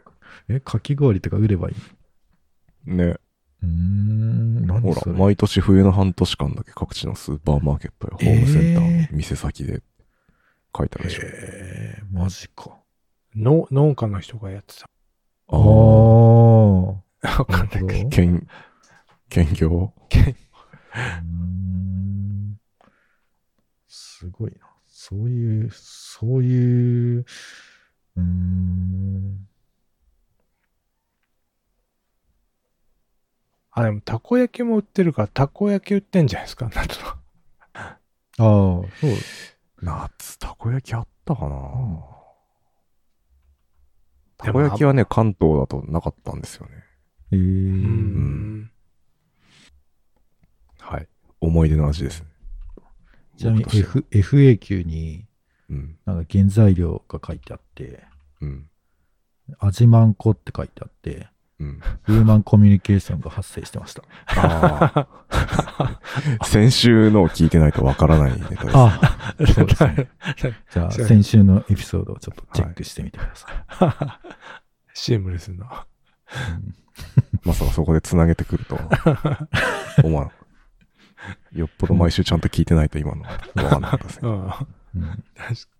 [0.49, 1.75] え、かき氷とか売ればいい
[2.89, 3.03] ね。
[3.05, 9.83] うーん、何ほら、毎年冬の半年間だけ各地のスーパーマーケットやホームセンターえの店先で
[10.75, 11.21] 書いてあるでしょ。
[11.23, 12.77] えー、マジか。
[13.35, 14.85] の農家の人がやってた。
[15.49, 15.63] あああー。
[17.39, 18.47] わかんないけどあ、兼、
[19.29, 19.69] 兼業？
[19.69, 22.59] うーん
[23.87, 24.67] すごいな。
[24.87, 27.25] そういう、そういう、
[28.15, 28.76] うーん。
[33.77, 37.07] あ、でも、たこ焼きも売ってるから、たこ焼き売ってんじゃないですか、 夏の。
[37.09, 37.17] あ
[38.39, 38.85] あ、そう。
[39.81, 42.03] 夏、たこ焼きあったかな、ん
[44.37, 46.71] たこ焼きはね、関東だとなかったんですよね。
[47.31, 48.71] えーうん。
[50.79, 51.07] はい。
[51.39, 52.27] 思い出の味ですね。
[53.37, 55.27] ちなみに F FAQ に
[55.69, 55.99] うん。
[56.05, 58.05] なんか原材料が書いてあって、
[58.41, 58.69] うん。
[59.59, 61.27] 味まんこって書いてあって、
[61.59, 61.79] うん。
[62.05, 64.03] ヒューマンコミュニケーションが発生してました。
[64.27, 65.07] あ
[66.39, 66.41] あ。
[66.45, 68.73] 先週のを聞いてないとわからないネタです。
[68.73, 68.99] あ
[69.53, 70.09] そうですね。
[70.71, 74.93] じゃあ、 先週のエピソードをちょっとチェックしてみてください。
[74.93, 75.85] シームレスな。
[76.55, 76.75] うん
[77.43, 79.47] まさかそこで繋げてくるとは
[80.03, 80.47] 思わなかった。
[81.57, 84.29] よっぽど毎週ちゃんと聞いてないと今のわかんなかったですね。
[84.29, 84.41] うん。
[84.41, 85.76] うん確か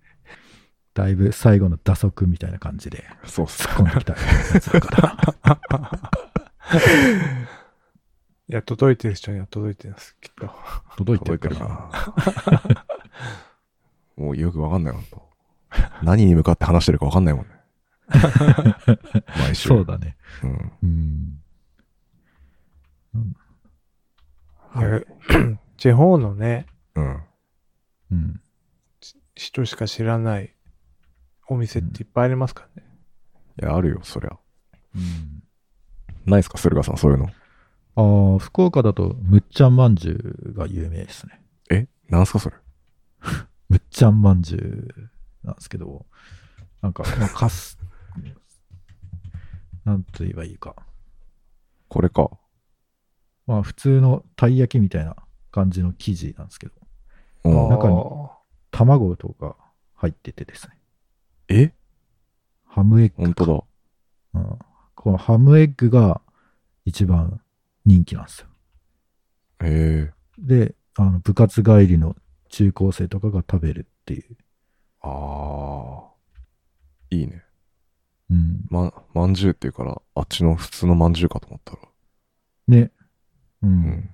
[0.97, 4.17] だいぶ最後の打足みたいな感じでそうっす突っ込んできたや
[4.59, 5.61] つだから。
[8.49, 10.49] いや、届いてる人には届いてるんです、きっと。
[10.97, 11.69] 届いてるるかな。
[11.69, 11.91] な。
[14.17, 15.21] もうよくわかんないほんと。
[16.01, 17.51] 何に向かって話してるかわかんないもんね。
[19.37, 19.69] 毎週。
[19.69, 20.17] そうだね。
[20.41, 20.71] うん。
[20.83, 21.43] うん。
[25.77, 27.23] 地方 のね、うん。
[28.13, 28.41] うん。
[29.35, 30.56] 人しか知らない
[31.47, 32.87] お店っていっぱいありますからね。
[33.61, 34.37] いや、あるよ、そりゃ。
[34.95, 35.43] うん
[36.25, 37.27] ないっすか、駿河さん、そういうの？
[37.95, 41.41] ああ、福岡だと、むっちゃんまんじゅうが有名ですね。
[41.69, 41.87] え？
[42.09, 42.55] なんすか、それ？
[43.69, 44.57] むっちゃんまんじゅ
[44.97, 46.05] うなんですけど、
[46.81, 47.79] なんか、まあ、かす、
[49.85, 50.75] なんと言えばいいか。
[51.87, 52.29] これか。
[53.45, 55.15] まあ、普通のたい焼きみたいな
[55.51, 56.73] 感じの生地なんですけど、
[57.45, 57.95] うん中に
[58.71, 59.55] 卵とか
[59.95, 60.76] 入っててですね。
[61.49, 61.71] え？
[62.65, 63.63] ハムエッグ本当だ。
[64.33, 64.59] うん、
[64.95, 66.21] このハムエッグが
[66.85, 67.41] 一番
[67.85, 68.47] 人気なんですよ。
[69.63, 70.13] へえ。
[70.37, 72.15] で、あの部活帰りの
[72.49, 74.37] 中高生とかが食べるっていう。
[75.01, 76.07] ああ。
[77.09, 77.43] いいね。
[78.29, 81.79] うん、ま、まんじゅうっていうから、あっちの普通のまんじゅうかと思ったら。
[82.67, 82.91] ね。
[83.63, 83.67] う。
[83.67, 84.09] うんん。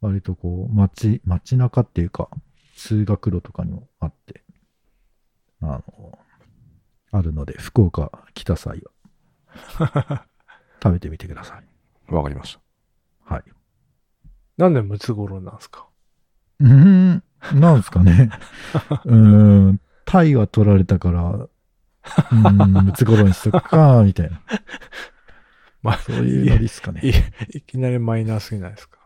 [0.00, 2.30] 割とこう、街、街中っていうか、
[2.80, 4.42] 通学路とかにもあって、
[5.60, 6.18] あの、
[7.12, 8.80] あるので、福岡来た際
[9.78, 10.24] は、
[10.82, 12.14] 食べてみてください。
[12.14, 12.54] わかりまし
[13.26, 13.34] た。
[13.34, 13.44] はい。
[14.56, 15.88] なんでムツゴロウなんですか？
[16.60, 18.30] うーん、なんですかね。
[19.04, 24.40] うーん、タイは取られたから、うーん、ムツゴロウにしとくか、 みたいな。
[25.82, 27.02] まあ、そういうのですかね。
[27.52, 28.98] いいきなりマイナーすぎないですか？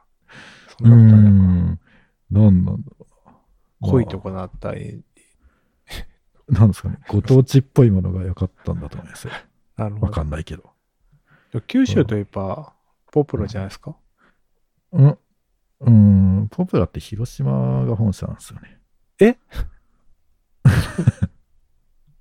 [0.68, 1.80] そうんなことないん、
[2.30, 2.92] なんなんだ。
[3.90, 5.02] 濃いとこなったり。
[6.48, 6.98] なんですかね。
[7.08, 9.28] ご当地っぽいものが良かったんだと思います
[9.76, 10.12] なるほど。
[10.12, 10.72] かんないけど。
[11.66, 12.72] 九州といえば、
[13.12, 13.96] ポプラじゃないですか？
[14.92, 15.18] うん。
[15.80, 18.80] うん、ポプラって広島が本社なんですよね。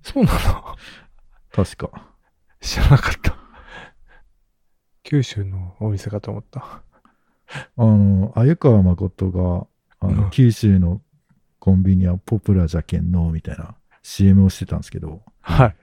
[0.01, 0.75] そうなの？
[1.51, 2.13] 確か。
[2.59, 3.35] 知らなかった。
[5.03, 6.83] 九州のお店かと思った。
[7.77, 9.67] あの、鮎川誠が、
[9.99, 11.01] あの、うん九州の
[11.63, 15.75] コンビニはポプラじゃけんの、みたいな CM をしてたんですけど、はい。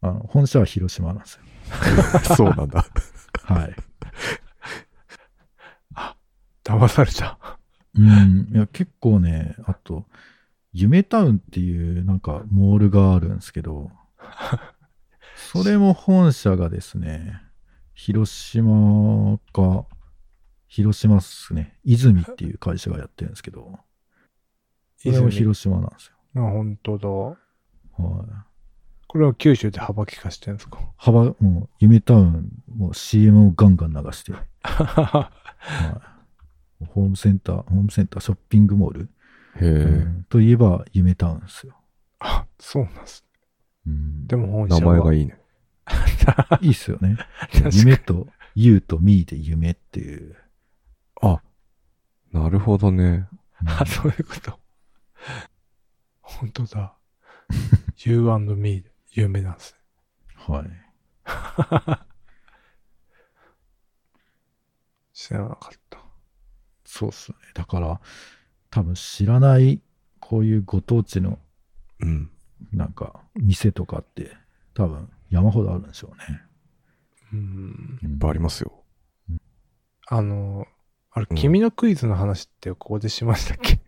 [0.00, 1.40] あの、本社は広島なんですよ。
[2.36, 2.86] そうなんだ。
[3.42, 3.74] はい。
[6.62, 7.40] 騙された。
[7.96, 8.52] うん。
[8.54, 10.06] いや、結構ね、あと、
[10.72, 13.90] 夢タウンっていうなんかモールがあるんですけど、
[15.34, 17.42] それも本社がですね、
[17.94, 19.86] 広島か、
[20.68, 21.80] 広島っすね。
[21.82, 23.80] 泉っていう会社がやってるんですけど、
[24.96, 26.46] それも広島なんですよ。
[26.46, 27.08] あ、本当だ。
[27.08, 27.36] はい。
[29.08, 30.78] これは九州で幅利かしてるんですか？
[30.96, 34.32] 幅、もう、夢タウン、もう CM をガンガン流して、
[34.62, 35.30] は
[36.82, 36.86] い。
[36.86, 39.06] ホームセンター、ホームセンター、ショッピングモール、へ
[39.62, 41.74] え、うんといえば夢タウンですよ。
[42.18, 43.24] あ、そうなんです。
[43.86, 44.96] うん、でも本社名は？
[44.96, 45.00] い。
[45.00, 45.40] 前がいいね。
[46.60, 47.16] いいっすよね。
[47.72, 50.36] 夢と、You と Me で夢っていう。
[51.22, 51.40] あ、
[52.32, 53.28] なるほどね。
[53.62, 54.58] うんあ、そういうこと。
[56.20, 56.96] 本当だ。
[58.04, 59.78] You and me で有名なんですね。
[60.36, 60.70] はい。
[65.12, 66.04] 知らなかった。
[66.84, 67.38] そうっすね。
[67.54, 68.00] だから、
[68.70, 69.80] 多分知らない、
[70.20, 71.38] こういうご当地の、
[72.00, 72.30] うん。
[72.72, 74.36] なんか、店とかって、
[74.74, 76.42] 多分山ほどあるんでしょうね。
[77.32, 77.98] うん。
[78.02, 78.84] いっぱいありますよ。
[80.08, 80.66] あの、
[81.10, 83.80] あれ、うん君のクイズの話ってここでしましたっけ、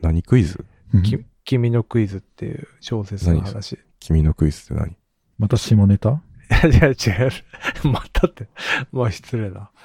[0.00, 0.64] 何クイズ？
[1.02, 3.72] き君のクイズっていう小説の話。
[3.72, 4.96] い君のクイズって何？
[5.38, 6.22] また下ネタ？
[6.50, 7.30] や、いや違う。
[7.88, 8.48] またって、
[8.92, 9.70] まあ失礼な。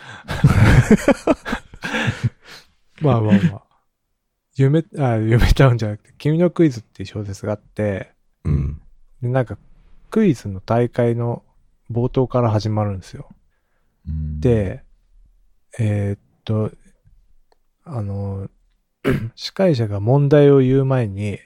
[3.01, 3.63] まあまあまあ。
[4.55, 8.81] 夢、あ、夢タウンじゃなくて、君のクイズっていう小説があって、うん。
[9.21, 9.57] で、なんか、
[10.09, 11.43] クイズの大会の
[11.91, 13.29] 冒頭から始まるんですよ。
[14.07, 14.83] うん、で、
[15.77, 16.71] えーっと、
[17.83, 18.49] あの、
[19.35, 21.39] 司会者が問題を言う前に、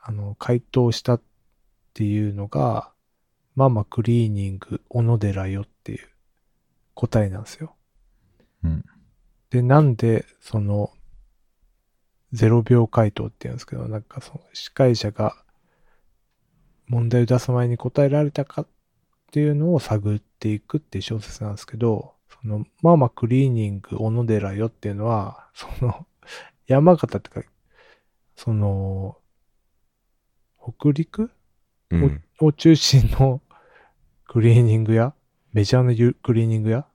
[0.00, 1.22] あの、回答したっ
[1.94, 2.90] ていうのが、
[3.54, 6.08] ママクリーニング小野寺よっていう
[6.94, 7.74] 答えなんですよ。
[8.64, 8.84] うん
[9.50, 10.90] で、なんで、その、
[12.34, 15.34] 0秒回答っていうんですけど、なんかその、司会者が
[16.86, 18.66] 問題を出す前に答えられたかっ
[19.32, 26.06] ていうのを探っていくっていう小説なんですけど、その、ママクリーニング小野寺よっていうのは、その、
[26.68, 27.42] 山形ってか、
[28.36, 29.16] その、
[30.60, 31.30] 北陸？
[31.90, 32.22] うん。
[32.40, 33.40] を中心の
[34.28, 35.14] クリーニング屋？
[35.52, 36.86] メジャーなユクリーニング屋？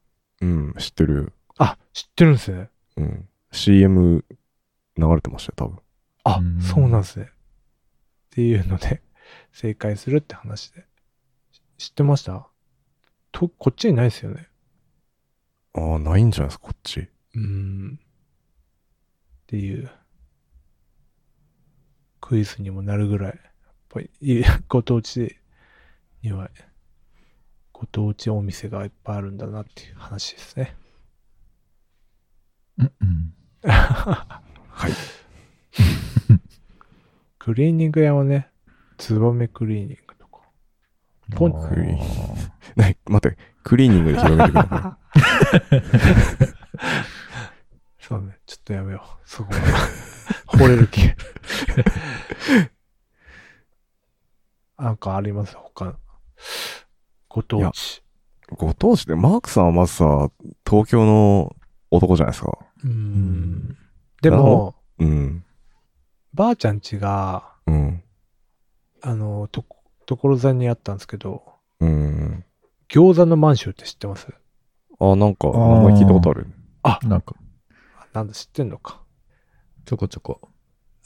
[0.41, 0.73] うん。
[0.77, 1.33] 知ってる。
[1.57, 2.69] あ、知ってるんですね。
[2.97, 3.29] うん。
[3.51, 4.23] CM
[4.95, 5.79] 流れてましたよ、多分。
[6.25, 7.25] あうん、そうなんですね。
[7.25, 7.29] っ
[8.29, 9.01] ていうので、
[9.51, 10.85] 正解するって話で。
[11.51, 12.47] し知ってました？
[13.31, 14.47] と、こっちにないですよね。
[15.73, 16.99] ああ、ないんじゃないですか、こっち。
[16.99, 17.99] うーん。
[19.43, 19.89] っていう、
[22.21, 23.39] クイズにもなるぐらい、やっ
[23.89, 24.09] ぱり、
[24.69, 25.35] ご当地
[26.21, 26.49] には、
[27.73, 30.75] ご当地お店がいっぱいあるんだなっていう話ですね。
[32.77, 33.33] うんうん
[33.65, 34.39] は
[34.89, 34.91] い。
[37.37, 38.49] クリーニング屋はね、
[38.97, 40.39] ツバメクリーニングとか。
[41.35, 41.97] ポンクリー
[42.77, 44.81] な待って、クリーニングで広げてくるの？
[44.81, 44.95] こ
[48.13, 49.07] そうね、ちょっとやめよう。
[49.27, 49.59] そこは。
[50.53, 51.01] 惚れる気。
[54.77, 55.55] なんかあります？
[55.57, 55.95] 他の。
[57.27, 58.03] ご当地。
[58.51, 60.29] れご当地で、マークさんはまずさ、
[60.69, 61.55] 東京の
[61.89, 62.55] 男じゃないですか。
[62.83, 63.75] うーんん。
[64.21, 65.43] でも、うん。
[66.35, 68.03] ばあちゃん家が、うん。
[69.01, 69.65] あの、と、
[70.05, 72.45] 所沢にあったんですけど、うん。
[72.89, 74.27] 餃子の満州って知ってます？
[74.99, 76.45] あ、なんか、ー名前聞いたことある。
[77.09, 77.33] なんか、
[78.13, 79.01] なんだ知ってんのか。
[79.85, 80.49] ちょこちょこ、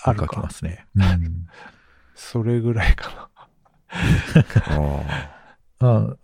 [0.04, 0.50] あるか書きま。
[0.50, 0.86] すね。
[0.96, 1.48] うん
[2.20, 3.30] それぐらいか
[3.89, 5.04] あ
[5.80, 6.17] あ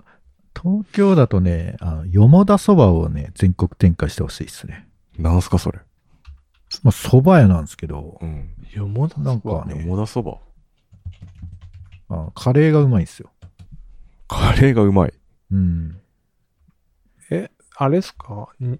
[0.59, 4.87] 東京だとね、あよもだそばをね、全国展開してほしいですね。
[5.19, 5.21] あ。
[5.21, 5.79] なんすか、それ？
[6.81, 8.55] まあ、蕎麦屋なんですけど、うん。
[8.63, 8.69] な。
[8.71, 10.39] よもだなんかねもだそば？
[12.09, 13.31] あカレーがうまいんですよ。
[14.27, 15.13] カレーがうまい。
[15.51, 16.01] うん。
[17.29, 18.49] え、あれっすか？
[18.59, 18.79] に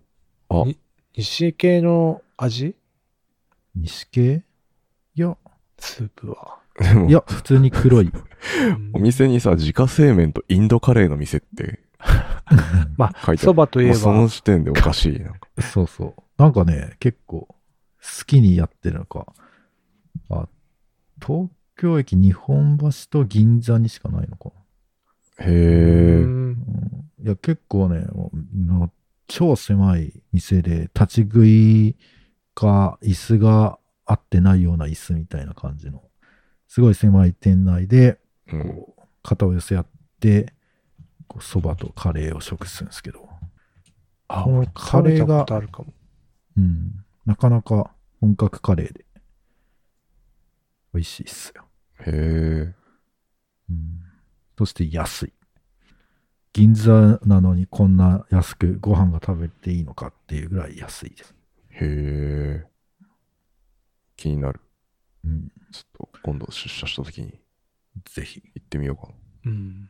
[0.50, 0.80] あに
[1.15, 2.76] 西系の味？
[3.76, 4.43] 西系？
[5.15, 5.38] いや、
[5.78, 6.60] スープは。
[6.80, 8.12] でもいや、普通に黒い。
[8.93, 11.80] お店にさ、自家製麺とインドカレーの店って
[12.97, 13.49] ま書いてある。
[13.49, 15.19] そばといえもうそのば、時点でおかしい。
[15.19, 16.23] なんかそうそう。
[16.38, 17.56] なんかね、結構、好
[18.26, 19.34] きにやってるのか。
[20.30, 20.47] あ、
[21.21, 24.52] 東京駅日本橋と銀座にしかないのか
[25.39, 26.23] へうえ。
[26.23, 28.91] んうんいや、結構ね、もうの
[29.36, 31.96] 超狭い店で、立ち食い
[32.54, 36.04] か、椅子が合ってないような椅子みたいな感じの、
[36.67, 38.19] すごい狭い店内で、
[38.52, 39.88] うんこう、肩を寄せ合っ
[40.19, 40.54] て、
[41.28, 43.28] こう、蕎麦とカレーを食するんですけど、
[44.28, 45.91] あ、カレーがあるかも。
[46.56, 47.89] うん、なかなか
[48.22, 49.04] 本格カレーで、
[50.93, 51.65] 美味しいっすよ。
[52.02, 52.76] へえ。
[53.72, 54.04] うん、
[54.60, 55.34] そして安い。
[56.54, 61.36] 銀座なのにこんな安くご飯が食べていいのかっていうぐらい安いです。
[61.72, 62.68] へえ。
[64.16, 64.62] 気になる。
[65.26, 65.52] うん。
[65.72, 67.39] ちょっと今度出社した時に
[68.06, 68.42] ぜひ。
[68.54, 69.13] 行ってみようかな。
[69.46, 69.89] うん。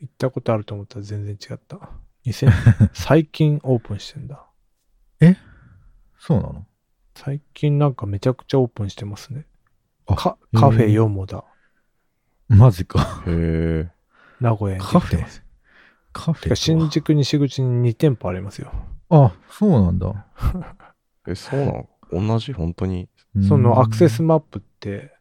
[0.00, 1.90] 行ったことあると思ったら全然違った。
[2.24, 4.46] 2000 最近オープンしてんだ。
[6.18, 6.66] そうなの？
[7.14, 9.46] 最近なんかめちゃくちゃオープンしてますね。
[10.06, 11.44] あカフェヨモだ。
[12.48, 13.22] マジか。
[13.26, 13.90] へえ。
[14.40, 15.42] 名古屋にできてます。
[16.18, 18.72] カフェ新宿西口に2店舗ありますよ。
[19.08, 20.26] あ、そうなんだ。
[21.28, 21.88] え、そうなの？
[22.10, 22.52] 同じ？
[22.52, 23.08] 本当に？
[23.46, 25.12] そのアクセスうんマップって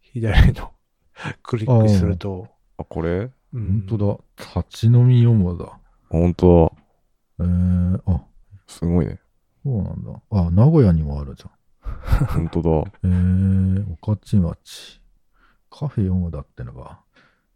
[0.00, 0.72] 左の
[1.44, 3.30] クリックすると、あ、これ？
[3.52, 4.54] うん本当だ。
[4.62, 5.78] 立ち飲みヨモだ。
[6.08, 6.72] 本当
[7.38, 8.24] えー、あ、だ。
[8.66, 9.20] すごいね。
[9.62, 10.20] そうなんだ。
[10.30, 12.26] あ、名古屋にもあるじゃん。
[12.26, 12.92] 本当だ。
[13.04, 15.00] えー、御徒町。
[15.70, 16.98] カフェヨモだってのが、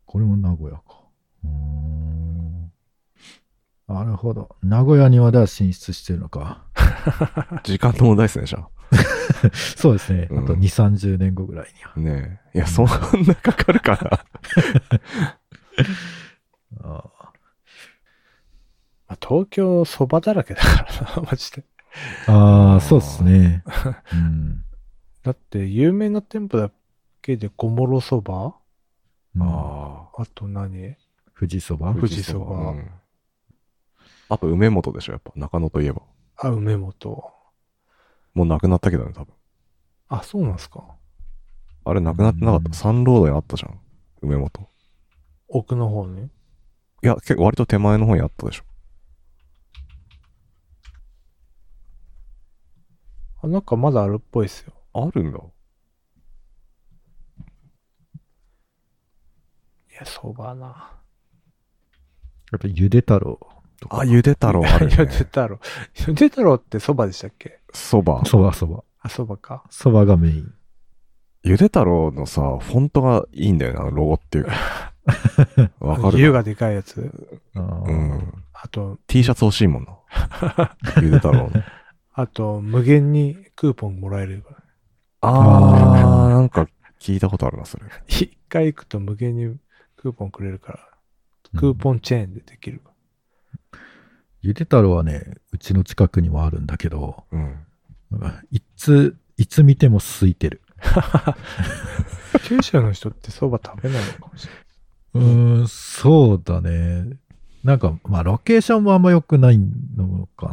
[0.06, 1.02] これも名古屋か。
[1.44, 2.13] うーん。
[3.88, 4.56] なるほど。
[4.62, 6.64] 名古屋にまでは進出してるのか。
[7.64, 8.68] 時間の問題ですね、じゃあ。
[9.76, 10.28] そうですね。
[10.30, 11.92] うんあと2、30年後ぐらいには。
[11.96, 12.58] ねえ。
[12.58, 14.24] いや、そんなかかるかな。
[16.82, 17.04] あ
[19.06, 21.64] まあ、東京そばだらけだからな、 マジで。
[22.26, 23.62] あー、そうですね。
[24.12, 24.64] うん。
[25.22, 26.70] だって有名な店舗だ
[27.22, 28.54] けで小諸そば？
[29.36, 30.96] うんああと何？
[31.38, 31.90] 富士そば？
[31.90, 31.94] あ。
[31.94, 32.90] 富士そばうん
[34.28, 35.32] あと、梅本でしょ、やっぱ。
[35.36, 36.02] 中野といえば。
[36.36, 37.32] あ、梅本。
[38.32, 39.34] もうなくなったけどね、多分。
[40.08, 40.96] あ、そうなんすか。
[41.84, 42.72] あれ、なくなってなかっうんた。
[42.72, 43.78] サンロードにあったじゃん。
[44.22, 44.68] 梅本。
[45.48, 46.24] 奥の方に？
[46.24, 46.28] い
[47.02, 48.64] や、結構割と手前の方にあったでしょ。
[53.42, 54.72] あ、なんかまだあるっぽいっすよ。
[54.94, 55.38] あるんだ。
[55.38, 55.42] い
[59.94, 60.98] や、そばな。
[62.50, 63.38] あと、ゆで太郎
[63.80, 64.00] とか。
[64.00, 64.96] あ、ゆで太郎あるね。
[64.98, 65.58] ゆで太郎。
[66.06, 67.60] ゆで太郎ってそばでしたっけ？
[67.72, 68.24] そば。
[68.24, 68.84] そばそば。
[69.00, 69.64] あ、そばか。
[69.70, 70.54] そばがメイン。
[71.42, 74.92] ゆで太郎のさ、フォントがいいんだよな、ロゴっていうか。
[75.80, 77.12] わかる湯がでかいやつ？
[77.54, 78.32] うん。
[78.54, 80.76] あと、T シャツ欲しいもんな。
[81.02, 81.52] ゆで太郎の。
[82.14, 84.56] あと、無限にクーポンもらえるから。
[85.20, 86.66] あー、なんか
[86.98, 87.84] 聞いたことあるな、それ。
[88.08, 89.58] 一回行くと無限に
[89.96, 90.88] クーポンくれるから、
[91.58, 92.80] クーポンチェーンでできる。
[94.44, 97.56] ゆで太郎はね、うちの近くにもあるんだけど、うん。
[98.50, 100.60] いつ、いつ見ても空いてる。
[102.44, 104.52] 九州の人ってそば食べないのかもしれ
[105.22, 105.32] ない。
[105.32, 107.16] うーん、そうだね。
[107.64, 110.52] なんか、まあ、ロケーションもあんま良くないのか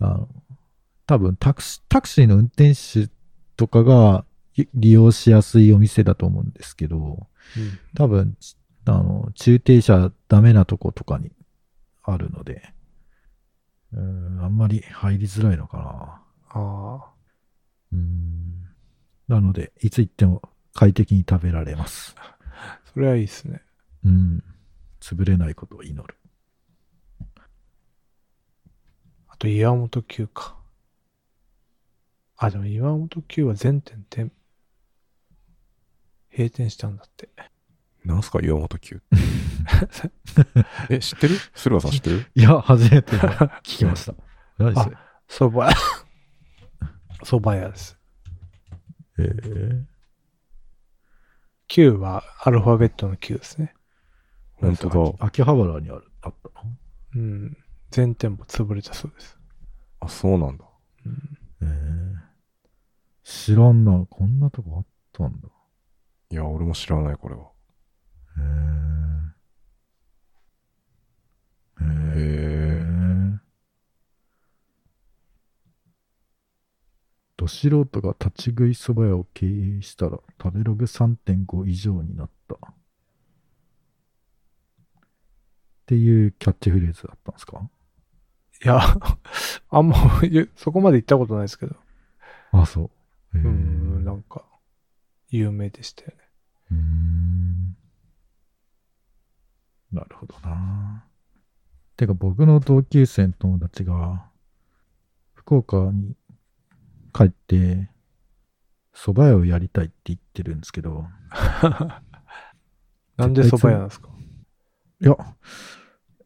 [0.00, 0.28] ああの
[1.06, 3.08] 多分タクシー、タクシーの運転手
[3.56, 4.24] とかが
[4.56, 11.30] い利用しやすいお店だと思うんですけど、ーうん多分、ちあの、駐停車ダメなとことかに
[12.02, 12.72] あるので、
[13.92, 16.22] うーん、あんまり入りづらいのかな。
[16.50, 17.12] あ
[17.92, 18.68] うーん。
[19.28, 20.42] なので、いつ行っても
[20.74, 22.14] 快適に食べられます。
[22.18, 22.36] あ、
[22.92, 23.62] それはいいっすね。
[24.04, 24.44] うん。
[25.00, 26.16] 潰れないことを祈る。
[29.28, 30.56] あと、岩本九か。
[32.36, 34.32] あ、でも岩本九は全店店、
[36.30, 37.28] 閉店したんだって。
[38.04, 39.02] なんすか、岩本九。
[40.90, 41.36] え、知ってる？
[41.54, 42.26] 駿河さん知ってる？
[42.34, 44.14] いや、初めて聞きました。
[44.58, 44.96] 何それ？
[45.28, 45.70] そば、
[47.22, 47.98] そば屋です。
[49.18, 49.84] えー、
[51.68, 53.74] 9はアルファベットの9ですね。
[54.54, 55.26] 本当だ。
[55.26, 56.76] 秋葉原にある、あったの？
[57.14, 57.56] うん。
[57.90, 59.38] 全店舗潰れたそうです。
[60.00, 60.64] あ、そうなんだ。
[61.06, 62.18] うん、えー、
[63.22, 64.06] 知らんな。
[64.10, 65.48] こんなとこあったんだ。
[66.30, 67.51] いや、俺も知らない、これは。
[72.14, 72.82] へえ。
[77.36, 82.54] ど素人が立ち食いそば屋を経営したら食べログ3.5以上になった。
[82.54, 82.58] っ
[85.86, 86.92] ていうキャッチフレー。
[86.92, 87.68] ズだったんですか
[88.64, 88.80] いや、
[89.70, 89.96] あんま、
[90.56, 91.74] そこまで行ったことないですけど。
[92.52, 92.90] あ、そ
[93.34, 93.38] う。
[93.38, 94.44] うん、なんか、
[95.30, 96.14] 有名でしたよね。
[96.70, 97.11] うん
[99.92, 101.04] なるほどな。
[101.96, 104.24] てか僕の同級生の友達が、
[105.34, 106.14] 福岡に
[107.12, 107.90] 帰って、
[108.94, 111.06] 蕎麦屋をやりたいって言ってるんですけど、
[113.16, 114.08] なんで蕎麦屋なんですか？
[115.00, 115.16] いや、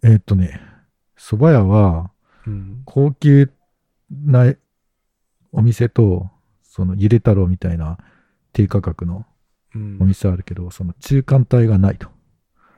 [0.03, 0.61] えーっとね、
[1.17, 2.11] 蕎麦屋は
[2.47, 2.83] うん。
[2.85, 3.51] 高級
[4.11, 4.55] な
[5.51, 6.31] お店と、
[6.62, 7.99] そのゆで太郎みたいな
[8.53, 9.27] 低価格の
[9.75, 12.09] うんお店あるけど、その中間帯がないと。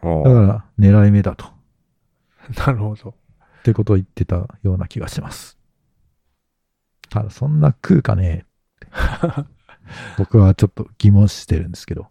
[0.02, 1.46] あだから狙い目だと。
[2.56, 3.10] なるほど。
[3.60, 5.58] ってことを言ってたような気がします。
[7.10, 8.46] ただ、そんな食うかね
[10.18, 12.08] 僕はちょっと疑問視してるんですけど。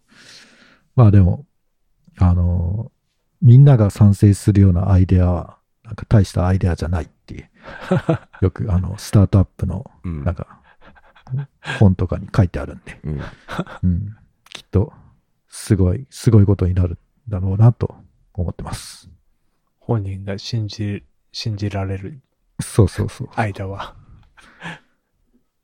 [0.95, 1.45] まあでも、
[2.17, 2.91] あの、
[3.41, 7.49] みんなが賛成するようなアイデアは、なんか大したアイデアじゃないっていう。
[8.41, 10.23] よく、あの、スタートアップの、うん。
[10.23, 10.61] なんか、
[11.79, 13.21] 本とかに書いてあるんで、うん。
[13.83, 14.15] うん。
[14.49, 14.91] きっと、
[15.47, 16.97] すごい、すごいことになるん
[17.29, 17.95] だろうなと
[18.33, 19.09] 思ってます。
[19.79, 22.21] 本人が信じ、信じられる
[22.59, 23.29] そうそうそう。
[23.35, 23.95] 間は。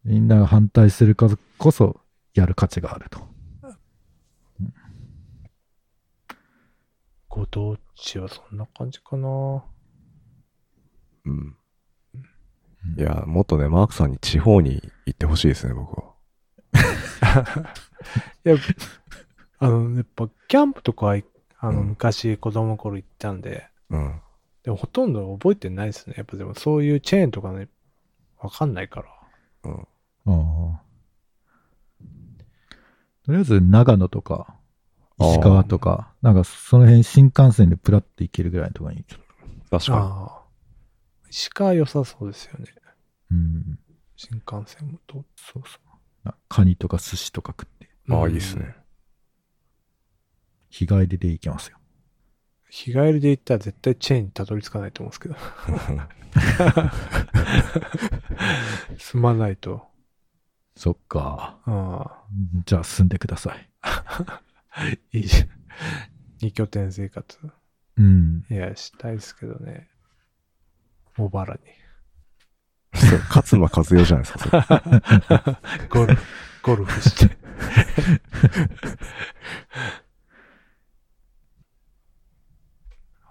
[0.03, 2.01] みんなが反対するからこそ、
[2.34, 3.34] やる価値があると。
[7.30, 9.64] ご当地はそんな感じかな。
[11.26, 11.57] うん。
[12.97, 16.14] いや、もっとね、マークさんに地方に行ってほしいですね、僕は。
[18.45, 18.55] いや、
[19.59, 21.18] あの、やっぱ、キャンプとかは、
[21.64, 24.22] あの、うん昔子供の頃行ったんで、うん。
[24.64, 26.16] でもほとんど覚えてないですね。
[26.18, 27.70] やっぱでもそういうチェーンとかね、
[28.39, 29.01] わかんないか
[29.64, 29.72] ら。
[29.72, 29.88] うん。
[30.26, 30.82] ああ。
[33.26, 34.55] とりあえず長野とか、
[35.22, 39.05] 石川とか、なんかその辺新幹線でプラッと行けるぐらいのところに。
[39.72, 40.43] 確かああ。
[41.30, 42.66] 石川良さそうですよね。
[43.32, 43.80] うん。
[44.18, 45.24] 新幹線もと。
[45.38, 46.28] そうそう。
[46.28, 48.16] なカニとか寿司とか食って、に。
[48.16, 48.76] ああ、うんいいっすね。
[50.74, 51.78] 日帰りで行けますよ。
[52.67, 55.36] 日帰りで行ったら絶対チェーンにたどり着かないと思うんですけど。
[58.97, 59.86] 住まないと。
[60.76, 61.59] そっか。
[61.67, 62.24] あ
[62.65, 63.69] じゃあ住んでください。
[63.82, 64.41] あ。
[65.13, 65.49] いいじゃん。
[66.41, 67.38] 二拠点生活。
[67.97, 68.43] うん。
[68.49, 69.88] いや、したいですけどね。
[71.15, 72.99] 茂原に。
[72.99, 74.84] そう勝間和代じゃないですか、
[75.30, 75.86] それ。
[75.89, 76.26] ゴルフ、
[76.63, 77.38] ゴルフして。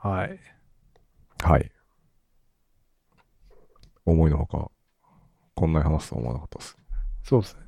[0.02, 0.40] はい。
[1.44, 1.70] はい。
[4.04, 4.70] 思いのほか、
[5.54, 6.76] こんなに話すとは思わなかったです。
[7.22, 7.60] そうですね。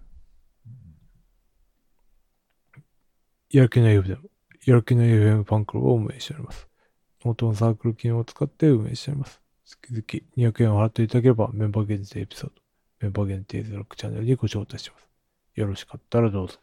[3.51, 4.22] やる気の FM でも、
[4.66, 6.66] やる気の FM ファンクラブを運営しております。
[7.24, 9.41] ノートのサークル機能を使って運営しております。
[9.64, 12.55] 月々200円を払っていただければ、メンバー限定エピソード、
[12.99, 15.07] メンバー限定ゼロックチャンネルにご招待します。
[15.55, 16.59] よろしかったらどうぞ。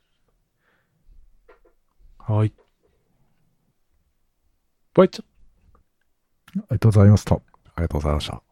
[2.18, 2.52] はい。
[4.94, 5.31] バイチャあ
[6.56, 7.36] りがとうございました。
[7.36, 7.40] あ
[7.78, 8.51] りがとうございました。